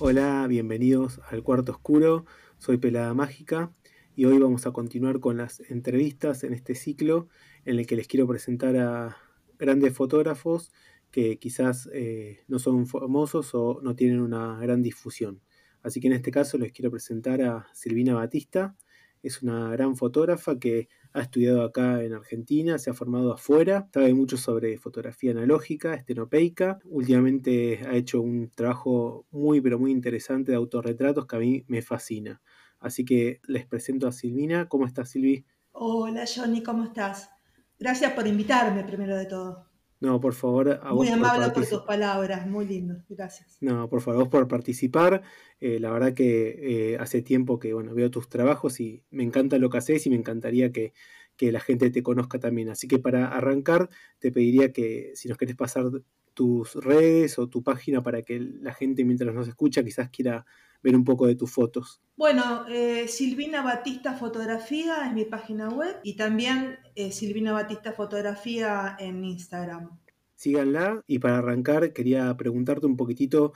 [0.00, 2.24] Hola, bienvenidos al Cuarto Oscuro.
[2.58, 3.72] Soy Pelada Mágica
[4.14, 7.26] y hoy vamos a continuar con las entrevistas en este ciclo
[7.64, 9.16] en el que les quiero presentar a
[9.58, 10.70] grandes fotógrafos
[11.10, 15.42] que quizás eh, no son famosos o no tienen una gran difusión.
[15.82, 18.76] Así que en este caso les quiero presentar a Silvina Batista.
[19.22, 24.14] Es una gran fotógrafa que ha estudiado acá en Argentina, se ha formado afuera, sabe
[24.14, 26.78] mucho sobre fotografía analógica, estenopeica.
[26.84, 31.82] Últimamente ha hecho un trabajo muy pero muy interesante de autorretratos que a mí me
[31.82, 32.40] fascina.
[32.80, 34.68] Así que les presento a Silvina.
[34.68, 35.44] ¿Cómo estás, Silvi?
[35.72, 37.30] Hola, Johnny, ¿cómo estás?
[37.78, 39.67] Gracias por invitarme, primero de todo.
[40.00, 43.58] No, por favor, a Muy amable por, tus palabras, muy lindo, gracias.
[43.60, 45.22] No, por favor, por participar.
[45.60, 49.58] Eh, la verdad que eh, hace tiempo que bueno, veo tus trabajos y me encanta
[49.58, 50.92] lo que haces y me encantaría que,
[51.36, 52.68] que, la gente te conozca también.
[52.68, 53.88] Así que para arrancar,
[54.20, 55.84] te pediría que si nos querés pasar
[56.32, 60.46] tus redes o tu página para que la gente mientras nos escucha quizás quiera
[60.82, 62.00] ver un poco de tus fotos.
[62.16, 68.96] Bueno, eh, Silvina Batista Fotografía es mi página web y también eh, Silvina Batista Fotografía
[68.98, 69.98] en Instagram.
[70.34, 73.52] Síganla y para arrancar quería preguntarte un poquitito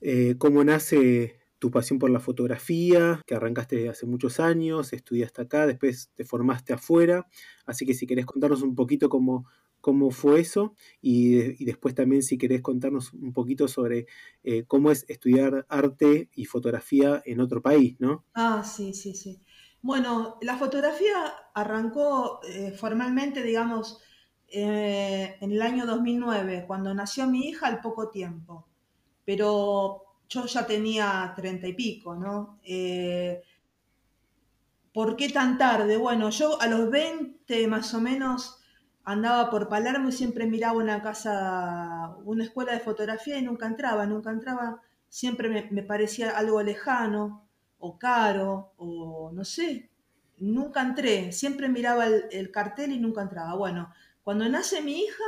[0.00, 5.66] eh, cómo nace tu pasión por la fotografía, que arrancaste hace muchos años, estudiaste acá,
[5.66, 7.26] después te formaste afuera,
[7.64, 9.46] así que si querés contarnos un poquito cómo,
[9.86, 14.06] cómo fue eso y, después también si querés contarnos un poquito sobre
[14.42, 18.24] eh, cómo es estudiar arte y fotografía en otro país, ¿no?
[18.34, 19.40] Ah, sí, sí, sí.
[19.82, 24.00] Bueno, la fotografía arrancó eh, formalmente, digamos,
[24.48, 28.66] eh, en el año 2009, cuando nació mi hija al poco tiempo,
[29.24, 32.58] pero yo ya tenía treinta y pico, ¿no?
[34.92, 35.96] ¿Por qué tan tarde?
[35.96, 38.65] Bueno, yo a los 20 más o menos
[39.06, 44.04] andaba por Palermo y siempre miraba una casa, una escuela de fotografía y nunca entraba,
[44.04, 49.90] nunca entraba, siempre me, parecía algo lejano o caro o no sé,
[50.38, 53.54] nunca entré, siempre miraba el, cartel y nunca entraba.
[53.54, 53.92] Bueno,
[54.24, 55.24] cuando nace mi hija,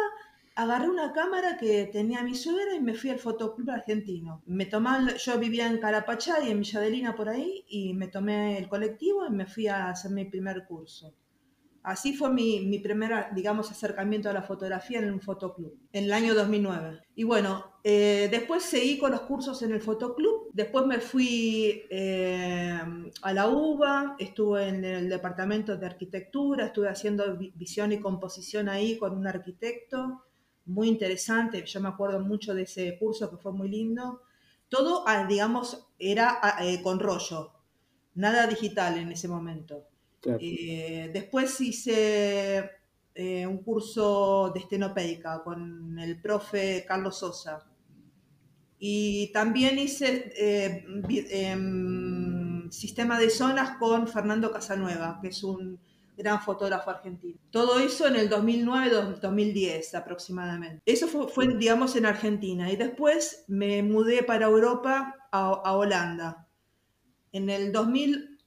[0.57, 4.43] agarré una cámara que tenía mi suegra y me fui al Fotoclub Argentino.
[4.47, 9.25] Me tomaba, yo vivía en Carapachay, en Villadelina por ahí, y me tomé el colectivo
[9.25, 11.15] y me fui a hacer mi primer curso.
[11.89, 16.13] Así fue mi, mi primer, digamos, acercamiento a la fotografía en un fotoclub, en el
[16.13, 17.01] año 2009.
[17.15, 22.79] Y bueno, eh, después seguí con los cursos en el fotoclub, después me fui eh,
[23.23, 28.99] a la UBA, estuve en el departamento de arquitectura, estuve haciendo visión y composición ahí
[28.99, 30.25] con un arquitecto,
[30.67, 34.21] muy interesante, yo me acuerdo mucho de ese curso que fue muy lindo.
[34.69, 37.53] Todo, ah, digamos, era ah, eh, con rollo,
[38.15, 39.88] nada digital en ese momento.
[40.25, 42.71] Eh, después hice
[43.15, 47.67] eh, un curso de estenopeica con el profe Carlos Sosa.
[48.79, 50.85] Y también hice eh,
[51.31, 55.81] em, sistema de zonas con Fernando Casanueva, que es un
[56.17, 57.41] gran fotógrafo argentino.
[57.51, 60.83] Todo eso en el 2009-2010 aproximadamente.
[60.87, 62.71] Eso fue, digamos, en Argentina.
[62.71, 66.49] Y después me mudé para Europa, a, a Holanda.
[67.33, 68.38] En el 2000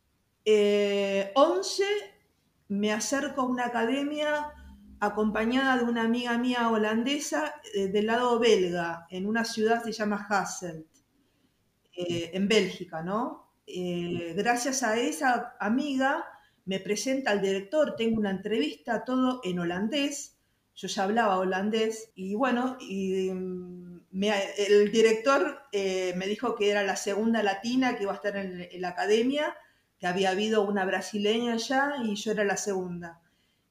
[0.46, 1.88] 11 eh,
[2.70, 4.54] me acerco a una academia
[5.00, 10.00] acompañada de una amiga mía holandesa eh, del lado belga, en una ciudad que se
[10.00, 10.86] llama Hasselt,
[11.96, 13.50] eh, en Bélgica, ¿no?
[14.36, 16.26] gracias a esa amiga
[16.66, 20.38] me presenta al director, tengo una entrevista, todo en holandés,
[20.76, 24.02] yo ya hablaba holandés, y bueno, y, mm,
[24.58, 28.90] el director me dijo que era la segunda latina que iba a estar en la
[28.90, 29.56] academia,
[30.02, 33.22] que había habido una brasileña ya y yo era la segunda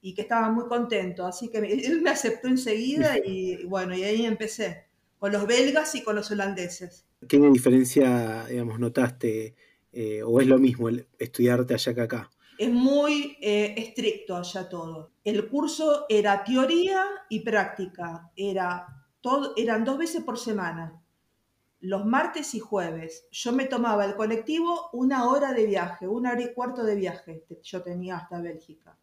[0.00, 4.24] y que estaba muy contento, así que él me aceptó enseguida y, bueno, y ahí
[4.24, 4.84] empecé,
[5.18, 7.04] con los belgas y con los holandeses.
[7.28, 9.56] ¿Qué diferencia, digamos, notaste
[9.92, 12.30] eh, o es lo mismo el estudiarte allá que acá?
[12.56, 15.10] Es muy eh, estricto allá todo.
[15.24, 18.86] El curso era teoría y práctica, era
[19.20, 20.99] todo, eran dos veces por semana
[21.80, 23.26] los martes y jueves.
[23.30, 27.44] Yo me tomaba el colectivo una hora de viaje, una hora y cuarto de viaje
[27.62, 28.96] yo tenía hasta Bélgica.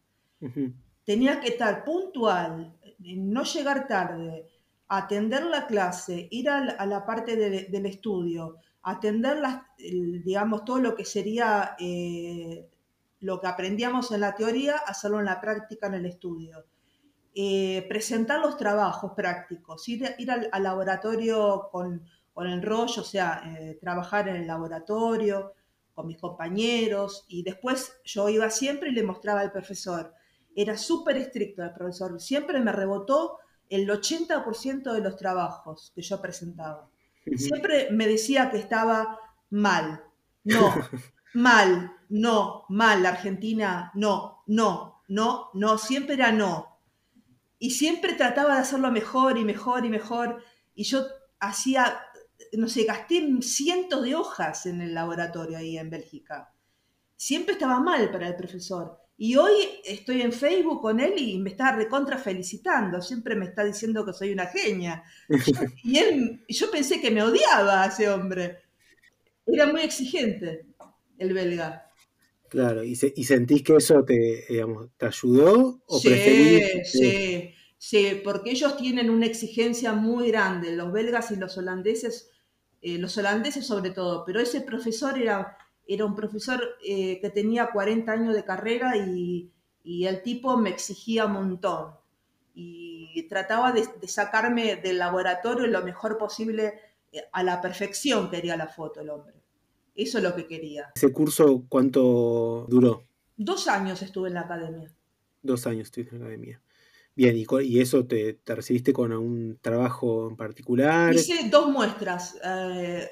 [1.04, 4.46] Tenía que estar puntual, no llegar tarde,
[4.88, 9.38] atender la clase, ir a la, parte del estudio, atender
[9.76, 12.68] digamos, todo lo que sería eh,
[13.20, 16.64] lo que aprendíamos en la teoría, hacerlo en la práctica en el estudio.
[17.34, 22.02] Eh, presentar los trabajos prácticos, ir, ir al laboratorio con
[22.38, 25.54] con el rollo, o sea, eh, trabajar en el laboratorio,
[25.92, 30.14] con mis compañeros, y después yo iba siempre y le mostraba al profesor.
[30.54, 33.38] Era súper estricto el profesor, siempre me rebotó
[33.68, 36.88] el 80% de los trabajos que yo presentaba.
[37.34, 39.18] Siempre me decía que estaba
[39.50, 40.04] mal.
[40.44, 40.72] No,
[41.34, 46.78] mal, no, mal, Argentina, no, no, no, no, siempre era no.
[47.58, 50.42] Y siempre trataba de hacerlo mejor y mejor y mejor.
[50.74, 51.04] Y yo
[51.40, 52.00] hacía,
[52.52, 56.52] no sé, gasté cientos de hojas en el laboratorio ahí en Bélgica.
[57.16, 58.98] Siempre estaba mal para el profesor.
[59.16, 59.52] Y hoy
[59.84, 63.02] estoy en Facebook con él y me está recontra felicitando.
[63.02, 65.02] Siempre me está diciendo que soy una genia.
[65.82, 68.58] y él, yo pensé que me odiaba a ese hombre.
[69.44, 70.66] Era muy exigente
[71.18, 71.84] el belga.
[72.48, 74.46] Claro, ¿y, sentís que eso te,
[74.96, 75.82] te ayudó?
[75.84, 81.56] ¿o sí, sí, sí, porque ellos tienen una exigencia muy grande, los belgas y los
[81.56, 82.30] holandeses,
[82.82, 87.70] eh, los holandeses sobre todo, pero ese profesor era, era un profesor eh, que tenía
[87.70, 89.52] 40 años de carrera y,
[89.84, 91.94] el tipo me exigía un montón
[92.54, 96.74] y trataba de, de, sacarme del laboratorio lo mejor posible
[97.12, 99.34] eh, a la perfección quería la foto el hombre.
[99.94, 100.92] Eso es lo que quería.
[100.94, 103.04] ¿Ese curso cuánto duró?
[103.36, 104.92] Dos años estuve en la academia.
[105.42, 106.60] Dos años estuviste en la academia.
[107.18, 111.12] Bien, ¿y, eso te, recibiste con algún trabajo en particular?
[111.12, 112.38] Hice dos muestras.
[112.44, 113.08] Eh,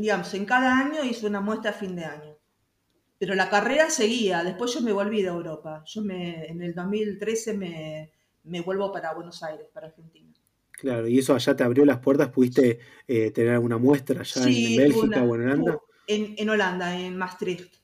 [0.00, 2.36] digamos, en cada año hice una muestra a fin de año.
[3.18, 4.42] Pero la carrera seguía.
[4.42, 5.84] Después yo me volví de Europa.
[5.86, 8.10] Yo me, en el 2013 me,
[8.42, 10.34] me vuelvo para Buenos Aires, para Argentina.
[10.72, 12.30] Claro, ¿y eso allá te abrió las puertas?
[12.30, 15.78] ¿Pudiste eh, tener alguna muestra allá en Bélgica o en Holanda?
[16.08, 17.76] en, Holanda, en Maastricht,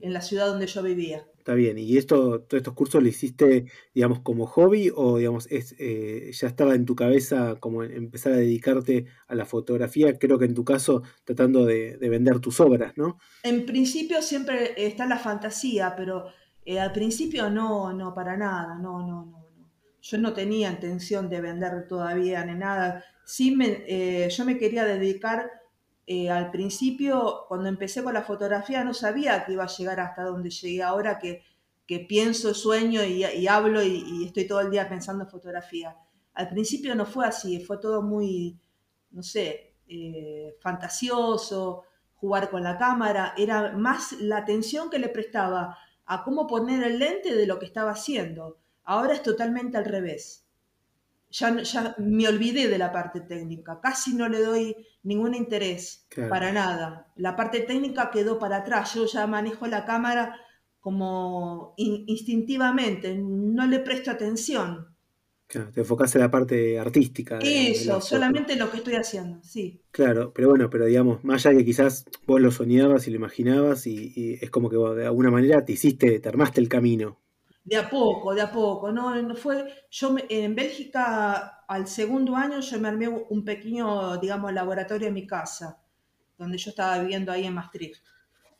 [0.00, 1.26] en la ciudad donde yo vivía.
[1.40, 3.64] Está bien, ¿y esto, todos estos cursos lo hiciste,
[3.94, 8.36] digamos, como hobby o, digamos, es, eh, ya estaba en tu cabeza como empezar a
[8.36, 10.18] dedicarte a la fotografía?
[10.18, 13.18] Creo que en tu caso tratando de, vender tus obras, ¿no?
[13.42, 16.26] En principio siempre está la fantasía, pero
[16.66, 19.46] eh, al principio no, no, para nada, no, no, no.
[20.02, 23.02] Yo no tenía intención de vender todavía ni nada.
[23.24, 25.59] Sí, me, eh, yo me quería dedicar
[26.06, 30.24] eh, al principio, cuando empecé con la fotografía, no sabía que iba a llegar hasta
[30.24, 31.42] donde llegué ahora, que,
[32.08, 35.96] pienso, sueño y, hablo y, estoy todo el día pensando en fotografía.
[36.34, 38.58] Al principio no fue así, fue todo muy,
[39.10, 45.78] no sé, eh, fantasioso, jugar con la cámara, era más la atención que le prestaba
[46.06, 48.58] a cómo poner el lente de lo que estaba haciendo.
[48.84, 50.49] Ahora es totalmente al revés
[51.30, 57.06] ya, me olvidé de la parte técnica, casi no le doy ningún interés para nada.
[57.16, 60.36] La parte técnica quedó para atrás, yo ya manejo la cámara
[60.80, 64.88] como instintivamente, no le presto atención.
[65.46, 67.38] Claro, te enfocas en la parte artística.
[67.42, 69.82] Eso, solamente lo que estoy haciendo, sí.
[69.90, 73.16] Claro, pero bueno, pero digamos, más allá de que quizás vos lo soñabas y lo
[73.16, 77.19] imaginabas y, y es como que de alguna manera te hiciste, te armaste el camino
[77.70, 79.14] de a poco, de a poco, ¿no?
[79.36, 85.14] fue, yo en Bélgica al segundo año yo me armé un pequeño, digamos, laboratorio en
[85.14, 85.80] mi casa,
[86.36, 88.02] donde yo estaba viviendo ahí en Maastricht.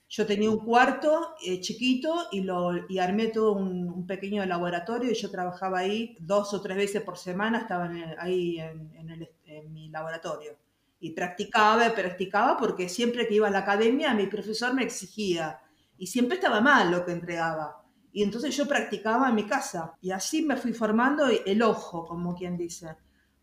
[0.09, 5.15] Yo tenía un cuarto eh, chiquito y, lo, y armé todo un, pequeño laboratorio y
[5.15, 10.57] yo trabajaba ahí dos o tres veces por semana, estaba ahí en mi laboratorio.
[11.01, 15.61] Y practicaba, practicaba porque siempre que iba a la academia mi profesor me exigía
[15.99, 17.80] y siempre estaba mal lo que entregaba
[18.13, 22.35] y entonces yo practicaba en mi casa y así me fui formando el ojo, como
[22.35, 22.97] quien dice.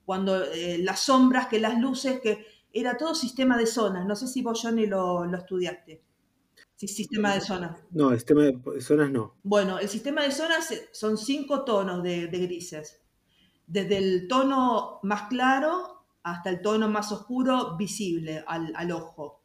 [0.05, 4.05] Cuando eh, las sombras, que las luces, que era todo sistema de zonas.
[4.05, 6.03] No sé si vos, Johnny, lo, lo estudiaste.
[6.75, 7.81] Sí, sistema de zonas.
[7.91, 9.35] No, el sistema de zonas no.
[9.43, 13.01] Bueno, el sistema de zonas son cinco tonos de, grises.
[13.65, 19.41] Desde el tono más claro hasta el tono más oscuro visible al, al ojo.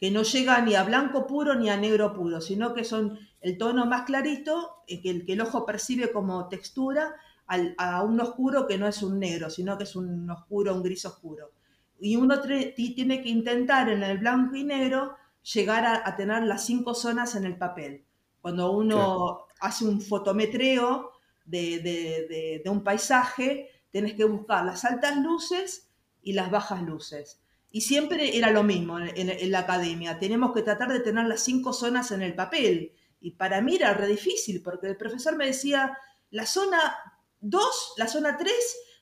[0.00, 3.58] Que no llega ni a blanco puro ni a negro puro, sino que son el
[3.58, 7.14] tono más clarito, eh, que el, que el ojo percibe como textura,
[7.46, 11.04] a un oscuro que no es un negro, sino que es un oscuro, un gris
[11.04, 11.52] oscuro.
[12.00, 15.14] Y uno tiene que intentar en el blanco y negro
[15.52, 18.02] llegar a, tener las cinco zonas en el papel.
[18.40, 21.12] Cuando uno hace un fotometreo
[21.44, 25.90] de, un paisaje, tienes que buscar las altas luces
[26.22, 27.42] y las bajas luces.
[27.70, 30.18] Y siempre era lo mismo en la academia.
[30.18, 32.92] Tenemos que tratar de tener las cinco zonas en el papel
[33.24, 35.96] y para mí era re difícil, porque el profesor me decía,
[36.30, 36.94] la zona
[37.40, 38.52] 2, la zona 3,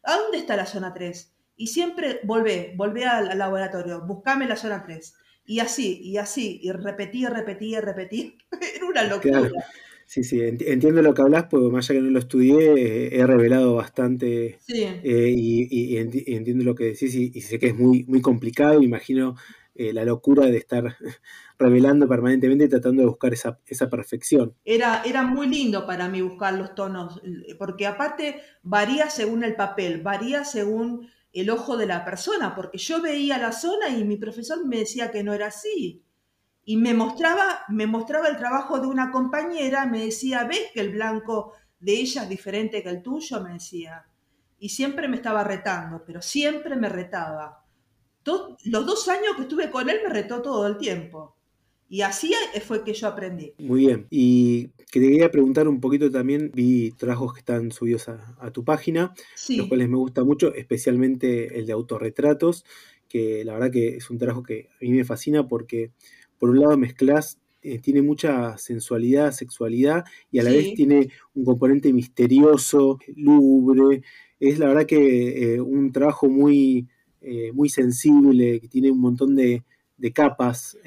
[0.04, 1.34] ¿a dónde está la zona 3?
[1.56, 5.14] Y siempre volvé, volvé al, laboratorio, buscame la zona 3.
[5.44, 8.38] Y así, y así, y repetí, repetí, repetí.
[8.76, 9.50] Era una locura.
[10.06, 13.74] Sí, sí, entiendo lo que hablas, porque más allá que no lo estudié, he revelado
[13.74, 19.34] bastante eh, y, entiendo lo que decís y, sé que es muy, muy complicado, imagino
[19.74, 20.96] eh, la locura de estar
[21.62, 24.54] revelando permanentemente y tratando de buscar esa, perfección.
[24.64, 27.22] Era, era muy lindo para mí buscar los tonos,
[27.58, 33.00] porque aparte varía según el papel, varía según el ojo de la persona, porque yo
[33.00, 36.04] veía la zona y mi profesor me decía que no era así.
[36.64, 40.90] Y me mostraba, me mostraba el trabajo de una compañera, me decía, ¿ves que el
[40.90, 43.42] blanco de ella es diferente que el tuyo?
[43.42, 44.06] Me decía.
[44.58, 47.64] Y siempre me estaba retando, pero siempre me retaba.
[48.24, 51.36] los dos años que estuve con él me retó todo el tiempo.
[51.92, 52.32] Y así
[52.64, 53.52] fue que yo aprendí.
[53.58, 54.06] Muy bien.
[54.08, 58.64] Y que te quería preguntar un poquito también, vi trabajos que están subidos a, tu
[58.64, 59.12] página,
[59.50, 62.64] los cuales me gusta mucho, especialmente el de autorretratos,
[63.10, 65.90] que la verdad que es un trabajo que a mí me fascina porque
[66.38, 71.44] por un lado mezclas eh, tiene mucha sensualidad, sexualidad y a la vez tiene un
[71.44, 74.00] componente misterioso, lúgubre.
[74.40, 76.88] Es la verdad que eh, un trabajo muy,
[77.20, 79.62] eh, muy sensible, que tiene un montón de,
[79.98, 80.78] de capas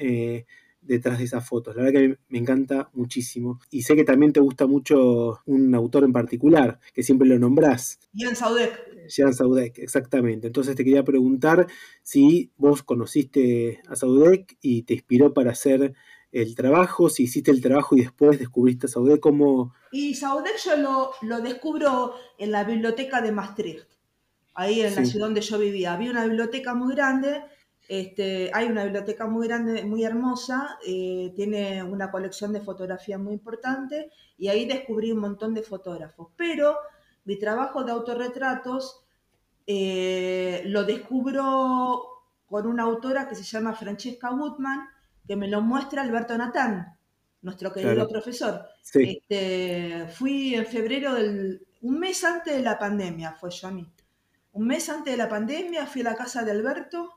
[0.86, 1.76] detrás de esas fotos.
[1.76, 3.60] La verdad que me encanta muchísimo.
[3.70, 7.98] Y sé que también te gusta mucho un autor en particular, que siempre lo nombrás.
[8.14, 9.08] Jan Saudek.
[9.08, 10.46] Jan Saudek, exactamente.
[10.48, 11.66] Entonces te quería preguntar
[12.02, 15.94] si vos conociste a Saudek y te inspiró para hacer
[16.32, 19.74] el trabajo, si hiciste el trabajo y después descubriste a Saudek, ¿cómo...?
[19.92, 23.86] Y Saudek yo lo, lo descubro en la biblioteca de Maastricht,
[24.54, 25.94] ahí en la ciudad donde yo vivía.
[25.94, 27.42] Había una biblioteca muy grande
[27.88, 33.34] este, hay una biblioteca muy grande, muy hermosa, eh, tiene una colección de fotografía muy
[33.34, 36.28] importante y ahí descubrí un montón de fotógrafos.
[36.36, 36.76] Pero
[37.24, 39.04] mi trabajo de autorretratos
[39.66, 44.88] eh, lo descubro con una autora que se llama Francesca Woodman,
[45.26, 46.96] que me lo muestra Alberto Natán,
[47.42, 48.64] nuestro querido profesor.
[48.94, 53.88] Este, fui en febrero del, un mes antes de la pandemia, fue Johnny.
[54.52, 57.15] Un mes antes de la pandemia fui a la casa de Alberto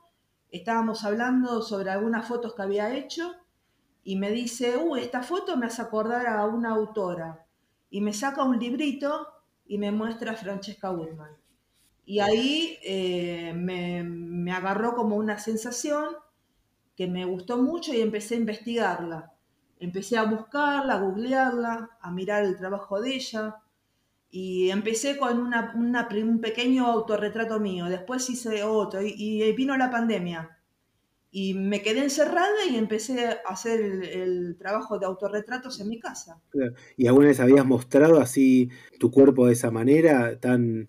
[0.50, 3.32] estábamos hablando sobre algunas fotos que había hecho
[4.02, 7.46] y me dice, uy, esta foto me hace acordar a una autora.
[7.90, 9.26] Y me saca un librito
[9.66, 11.36] y me muestra a Francesca Woodman.
[12.04, 16.16] Y ahí eh, me, me agarró como una sensación
[16.96, 19.32] que me gustó mucho y empecé a investigarla.
[19.78, 23.56] Empecé a buscarla, a googlearla, a mirar el trabajo de ella.
[24.32, 30.56] Y empecé con una, un pequeño autorretrato mío, después hice otro y, vino la pandemia.
[31.32, 36.40] Y me quedé encerrada y empecé a hacer el, trabajo de autorretratos en mi casa.
[36.96, 38.68] ¿Y alguna vez habías mostrado así
[38.98, 40.88] tu cuerpo de esa manera, tan,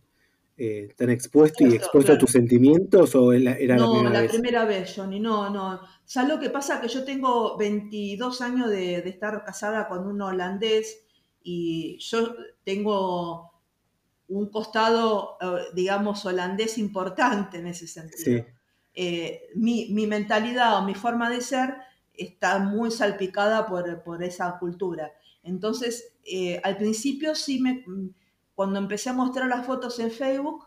[0.58, 3.16] eh, tan expuesto y expuesto a tus sentimientos?
[3.16, 5.80] ¿O era la primera la primera vez, Johnny, no, no.
[6.06, 6.80] ¿Sabes lo que pasa?
[6.80, 11.06] Que yo tengo 22 años de, de estar casada con un holandés
[11.44, 13.52] y yo tengo
[14.28, 18.46] un costado, eh, digamos, holandés importante en ese sentido.
[18.94, 21.76] Eh, mi, mentalidad o mi forma de ser
[22.14, 25.12] está muy salpicada por, esa cultura.
[25.44, 27.84] Entonces, eh, al principio sí me,
[28.56, 30.66] cuando empecé a mostrar las fotos en Facebook,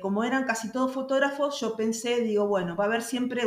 [0.00, 3.42] como eran casi todos fotógrafos, yo pensé, digo, bueno, va a haber siempre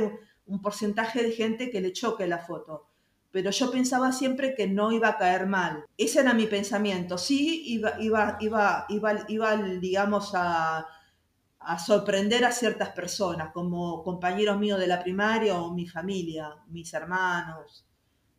[0.46, 2.91] un porcentaje de gente que le choque la foto
[3.32, 5.86] pero yo pensaba siempre que no iba a caer mal.
[5.98, 7.18] Ese era mi pensamiento.
[7.18, 10.86] Sí, iba, iba, iba, iba, iba digamos, a,
[11.60, 16.94] a sorprender a ciertas personas, como compañeros míos de la primaria o mi familia, mis
[16.94, 17.86] hermanos,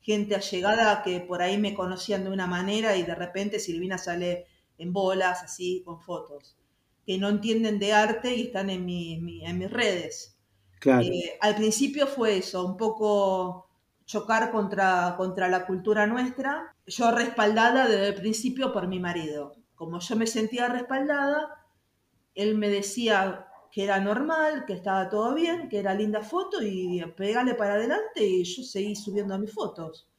[0.03, 4.47] gente allegada que por ahí me conocían de una manera y de repente Silvina sale
[4.77, 6.57] en bolas, así, con fotos,
[7.07, 10.37] que no entienden de arte y están en, mi, en mis redes.
[10.81, 11.03] Claro.
[11.03, 13.69] Eh, al principio fue eso, un poco
[14.13, 19.57] chocar contra, contra la cultura nuestra, yo respaldada desde el principio por mi marido.
[19.75, 21.65] Como yo me sentía respaldada,
[22.35, 27.03] él me decía que era normal, que estaba todo bien, que era linda foto y
[27.17, 30.11] pegale para adelante y yo seguí subiendo mis fotos.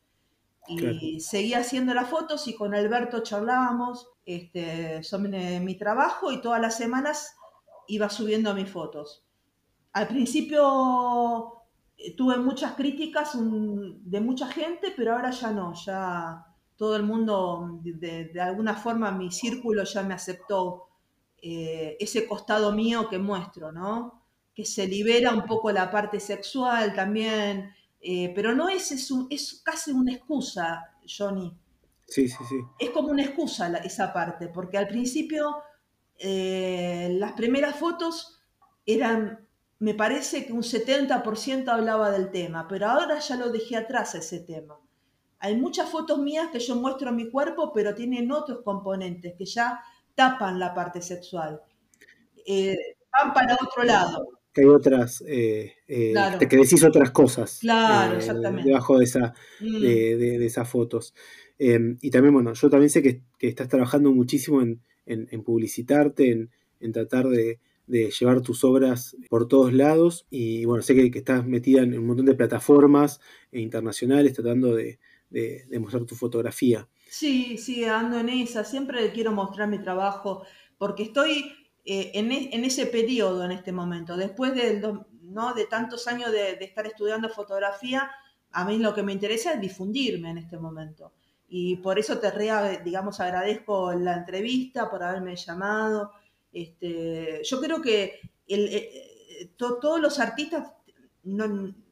[0.67, 6.59] Y seguía haciendo las fotos y con Alberto charlábamos este, sobre mi trabajo y todas
[6.59, 7.35] las semanas
[7.87, 9.23] iba subiendo mis fotos.
[9.91, 11.62] Al principio
[12.11, 16.45] tuve muchas críticas de mucha gente, pero ahora ya no, ya
[16.75, 20.87] todo el mundo, de, alguna forma, mi círculo ya me aceptó
[21.41, 24.21] eh, ese costado mío que muestro, ¿no?
[24.53, 29.61] Que se libera un poco la parte sexual también, eh, pero no es, es, es
[29.63, 31.55] casi una excusa, Johnny.
[32.07, 32.57] Sí, sí, sí.
[32.79, 35.63] Es como una excusa esa parte, porque al principio
[36.19, 38.39] las primeras fotos
[38.85, 39.47] eran
[39.83, 44.39] me parece que un 70% hablaba del tema, pero ahora ya lo dejé atrás ese
[44.39, 44.79] tema.
[45.39, 49.81] Hay muchas fotos mías que yo muestro mi cuerpo, pero tienen otros componentes que ya
[50.15, 51.59] tapan la parte sexual.
[52.47, 52.77] Eh,
[53.11, 54.39] van para otro lado.
[54.53, 56.13] Que hay otras, eh, eh,
[56.49, 57.57] que decís otras cosas.
[57.59, 58.69] Claro, exactamente.
[58.69, 59.81] Debajo de, esa, mm.
[59.81, 61.13] de, esas fotos.
[61.59, 66.49] y también, bueno, yo también sé que, estás trabajando muchísimo en, publicitarte,
[66.79, 71.45] en, tratar de, de llevar tus obras por todos lados y bueno, sé que, estás
[71.45, 73.19] metida en un montón de plataformas
[73.51, 74.99] internacionales tratando de,
[75.79, 76.87] mostrar tu fotografía.
[77.09, 80.43] Sí, sí, ando en esa, siempre quiero mostrar mi trabajo
[80.77, 81.53] porque estoy
[81.85, 84.81] eh, e, en, ese periodo en este momento, después de,
[85.21, 85.53] ¿no?
[85.53, 88.09] de tantos años de, estar estudiando fotografía,
[88.51, 91.13] a mí lo que me interesa es difundirme en este momento.
[91.49, 92.31] Y por eso te,
[92.83, 96.11] digamos, agradezco la entrevista, por haberme llamado
[96.53, 100.71] este, yo creo que eh, todos los artistas,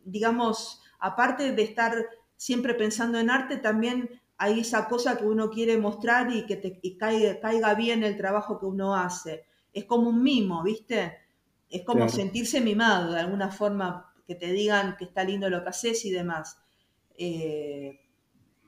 [0.05, 2.05] digamos, aparte de estar
[2.37, 6.79] siempre pensando en arte, también hay esa cosa que uno quiere mostrar y que te
[6.97, 9.45] caiga, bien el trabajo que uno hace.
[9.73, 11.17] Es como un mimo, ¿viste?
[11.69, 15.69] Es como sentirse mimado de alguna forma, que te digan que está lindo lo que
[15.69, 16.57] haces y demás.
[17.17, 17.99] Eh,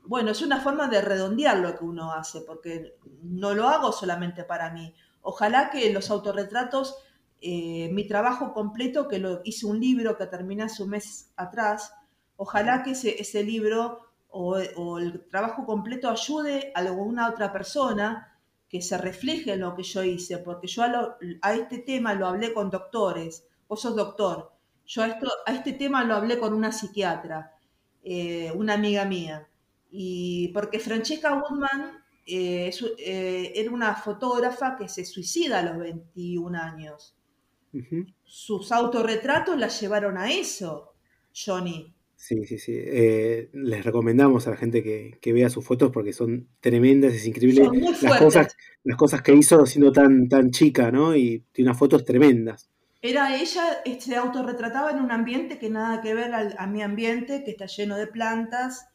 [0.06, 4.44] bueno, es una forma de redondear lo que uno hace, porque no lo hago solamente
[4.44, 4.94] para mí.
[5.24, 6.98] Ojalá que los autorretratos,
[7.42, 11.94] eh, mi trabajo completo, que lo hice un libro que terminé hace un mes atrás,
[12.36, 18.38] ojalá que ese, libro o, el trabajo completo ayude a alguna otra persona
[18.68, 22.54] que se refleje en lo que yo hice, porque yo a, este tema lo hablé
[22.54, 24.52] con doctores, vos sos doctor,
[24.86, 27.54] yo a, esto, a este tema lo hablé con una psiquiatra,
[28.04, 29.48] eh, una amiga mía,
[29.90, 36.58] y porque Francesca Woodman eh, eh, era una fotógrafa que se suicida a los 21
[36.58, 37.16] años.
[38.24, 40.94] Sus autorretratos la llevaron a eso,
[41.34, 41.94] Johnny.
[42.16, 42.72] Sí, sí, sí.
[42.76, 47.68] Eh, les recomendamos a la gente que, vea sus fotos porque son tremendas, es increíble.
[48.02, 51.16] las, cosas, las cosas que hizo siendo tan, tan chica, ¿no?
[51.16, 52.70] Y tiene unas fotos tremendas.
[53.02, 57.52] Era ella, se autorretrataba en un ambiente que nada que ver a mi ambiente, que
[57.52, 58.88] está lleno de plantas,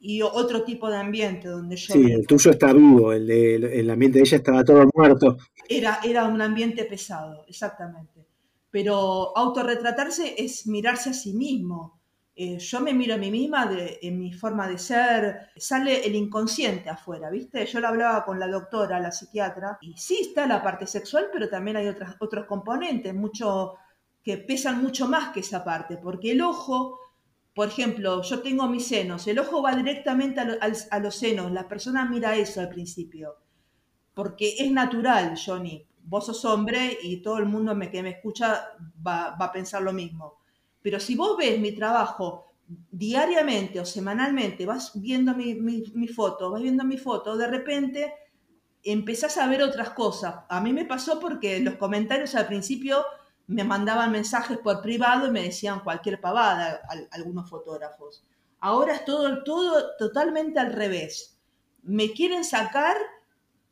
[0.00, 1.92] y otro tipo de ambiente donde yo...
[1.92, 5.38] Sí, el tuyo está vivo, el, de, el ambiente de ella estaba todo muerto.
[5.68, 8.26] Era, era un ambiente pesado, exactamente.
[8.70, 12.00] Pero autorretratarse es mirarse a sí mismo.
[12.36, 16.14] Eh, yo me miro a mí misma de, en mi forma de ser, sale el
[16.14, 17.66] inconsciente afuera, ¿viste?
[17.66, 21.48] Yo lo hablaba con la doctora, la psiquiatra, y sí está la parte sexual, pero
[21.48, 23.74] también hay otras, otros componentes, mucho,
[24.22, 27.00] que pesan mucho más que esa parte, porque el ojo
[27.58, 32.04] por ejemplo, yo tengo mis senos, el ojo va directamente a, los senos, la persona
[32.04, 33.34] mira eso al principio,
[34.14, 35.84] porque es natural, Johnny.
[36.04, 40.38] Vos sos hombre y todo el mundo que me escucha va, a pensar lo mismo.
[40.80, 42.44] Pero si vos ves mi trabajo
[42.92, 48.14] diariamente o semanalmente, vas viendo mi, mi foto, vas viendo mi foto, de repente
[48.84, 50.44] empezás a ver otras cosas.
[50.48, 53.04] A mí me pasó porque los comentarios al principio
[53.48, 58.22] me mandaban mensajes por privado y me decían cualquier pavada algunos fotógrafos.
[58.60, 61.38] Ahora es todo, todo totalmente al revés.
[61.82, 62.96] Me quieren sacar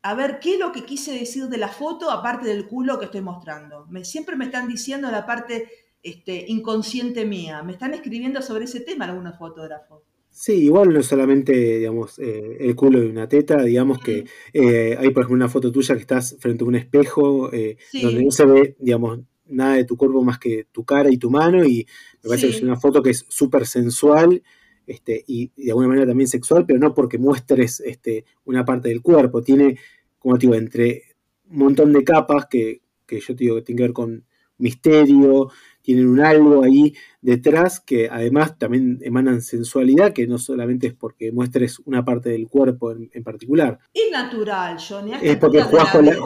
[0.01, 3.05] a ver qué es lo que quise decir de la foto aparte del culo que
[3.05, 3.85] estoy mostrando.
[3.87, 5.69] Me, siempre me están diciendo la parte
[6.01, 7.61] este, inconsciente mía.
[7.61, 10.01] Me están escribiendo sobre ese tema algunos fotógrafos.
[10.31, 15.09] Sí, igual no solamente, digamos, eh, el culo de una teta, digamos que eh, hay,
[15.09, 18.45] por ejemplo, una foto tuya que estás frente a un espejo eh, donde no se
[18.45, 21.87] ve, digamos, nada de tu cuerpo más que tu cara y tu mano y
[22.23, 24.41] me parece que es una foto que es súper sensual
[24.87, 29.01] este, y, de alguna manera también sexual, pero no porque muestres este, una parte del
[29.01, 29.77] cuerpo, tiene,
[30.17, 31.03] como te digo, entre
[31.49, 34.25] un montón de capas que, que yo te digo que tiene que ver con
[34.57, 35.49] misterio,
[35.87, 41.31] tienen un algo ahí detrás que además también emanan sensualidad, que no solamente es porque
[41.31, 43.79] muestres una parte del cuerpo en, particular.
[43.93, 45.13] Es natural, Johnny.
[45.21, 46.17] Es, porque jugás con, la,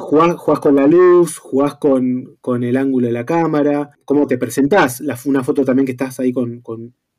[0.60, 5.00] con, la, luz, jugás con, con, el ángulo de la cámara, cómo te presentás.
[5.00, 6.64] La, una foto también que estás ahí con,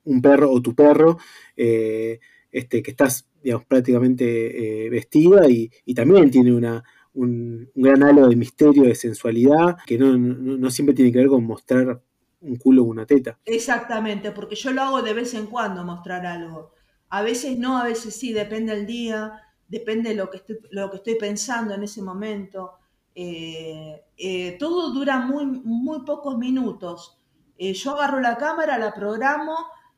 [0.04, 1.18] un perro o tu perro,
[1.56, 2.18] eh,
[2.50, 6.82] este, que estás digamos, prácticamente eh, vestida y, y también tiene una,
[7.14, 11.44] un, gran halo de misterio, de sensualidad, que no, no, siempre tiene que ver con
[11.44, 12.02] mostrar
[12.42, 13.38] un culo o una teta.
[13.44, 16.72] Exactamente, porque yo lo hago de vez en cuando mostrar algo.
[17.08, 20.90] A veces no, a veces sí, depende del día, depende de lo que estoy, lo
[20.90, 22.78] que estoy pensando en ese momento.
[23.14, 27.18] Eh, eh, todo dura muy, muy pocos minutos.
[27.58, 29.56] Eh, yo agarro la cámara, la programo,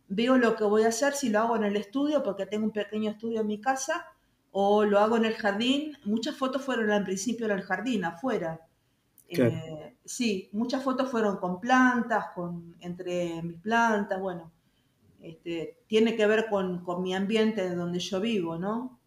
[0.08, 2.72] veo lo que voy a hacer, si lo hago en el estudio, porque tengo un
[2.72, 4.06] pequeño estudio en mi casa,
[4.50, 5.96] o lo hago en el jardín.
[6.04, 8.60] Muchas fotos fueron al principio en el jardín, afuera.
[9.28, 14.52] Eh, sí, muchas fotos fueron con plantas, con, entre mis plantas, bueno,
[15.20, 18.98] este, tiene que ver con, mi ambiente donde yo vivo, ¿no?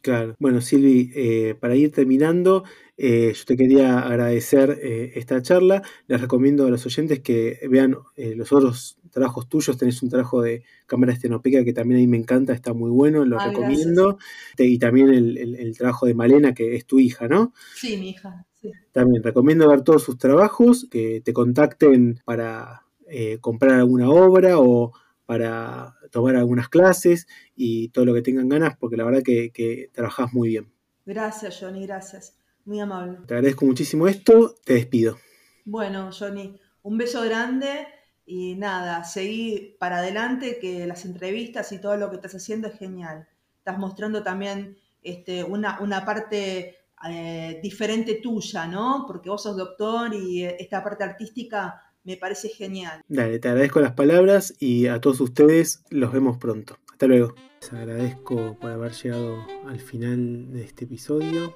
[0.00, 0.34] Claro.
[0.38, 2.64] Bueno, Silvi, eh, para ir terminando,
[2.96, 4.78] eh, yo te quería agradecer
[5.14, 5.82] esta charla.
[6.06, 10.62] Les recomiendo a los oyentes que vean los otros trabajos tuyos, tenés un trabajo de
[10.86, 14.18] cámara estenopeica que también a mí me encanta, está muy bueno, lo recomiendo.
[14.56, 17.52] Y también el, trabajo de Malena, que es tu hija, ¿no?
[17.74, 18.46] Sí, mi hija.
[18.92, 24.92] También recomiendo ver todos sus trabajos, que te contacten para eh, comprar alguna obra o
[25.28, 29.90] para tomar algunas clases y todo lo que tengan ganas, porque la verdad que, que
[29.92, 30.72] trabajás muy bien.
[31.04, 32.38] Gracias, Johnny, gracias.
[32.64, 33.18] Muy amable.
[33.26, 35.18] Te agradezco muchísimo esto, te despido.
[35.66, 37.86] Bueno, Johnny, un beso grande
[38.24, 42.78] y nada, seguí para adelante que las entrevistas y todo lo que estás haciendo es
[42.78, 43.28] genial.
[43.58, 46.74] Estás mostrando también este, una, una parte
[47.06, 49.04] eh, diferente tuya, ¿no?
[49.06, 53.02] Porque vos sos doctor y esta parte artística me parece genial.
[53.06, 56.78] Dale, te agradezco las palabras y a todos ustedes los vemos pronto.
[56.90, 57.34] Hasta luego.
[57.60, 61.52] Les agradezco por haber llegado al final de este episodio.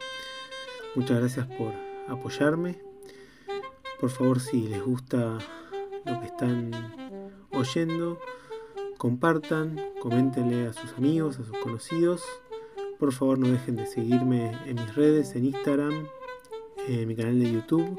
[0.94, 1.72] Muchas gracias por
[2.06, 2.82] apoyarme.
[3.98, 5.38] Por favor, si les gusta
[6.04, 6.70] lo que están
[7.52, 8.20] oyendo,
[8.98, 12.22] compartan, coméntenle a sus amigos, a sus conocidos.
[12.98, 16.08] Por favor, no dejen de seguirme en mis redes, en Instagram,
[16.88, 17.98] en mi canal de YouTube,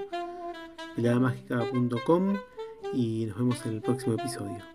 [0.96, 2.38] peladamagica.com
[2.94, 4.73] y nos vemos en el próximo episodio.